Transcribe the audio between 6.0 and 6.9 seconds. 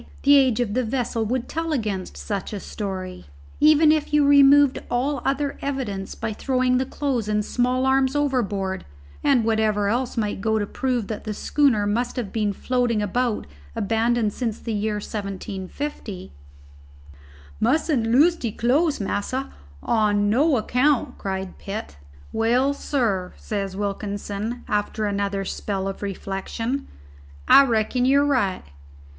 by throwing the